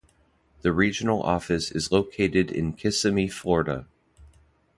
The 0.63 0.71
regional 0.73 1.21
office 1.21 1.69
is 1.69 1.91
located 1.91 2.49
in 2.49 2.73
Kissimmee, 2.73 3.27
Florida. 3.27 3.85